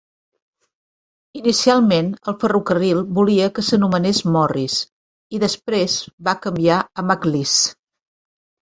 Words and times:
Inicialment, 1.41 2.09
el 2.33 2.37
ferrocarril 2.45 3.03
volia 3.19 3.51
que 3.59 3.65
s'anomenés 3.69 4.25
Morris, 4.37 4.81
i 5.39 5.45
després 5.49 6.03
va 6.31 6.39
canviar 6.49 6.83
a 7.05 7.09
McLis. 7.11 7.57